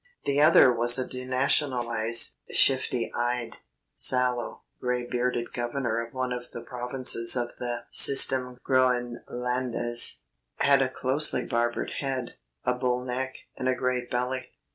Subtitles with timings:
[0.25, 3.57] The other was a denationalised, shifty eyed,
[3.93, 10.21] sallow, grey bearded governor of one of the provinces of the Système Groënlandais;
[10.55, 12.33] had a closely barbered head,
[12.63, 14.49] a bull neck, and a great belly.